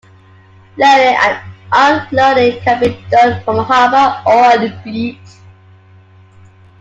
Loading 0.77 1.15
and 1.21 1.39
unloading 1.71 2.59
can 2.63 2.79
be 2.79 3.05
done 3.11 3.43
from 3.43 3.57
a 3.57 3.63
harbour 3.63 4.23
or 4.27 4.45
on 4.45 4.65
a 4.67 4.81
beach. 4.83 5.19